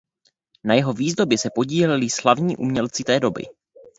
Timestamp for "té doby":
3.03-3.43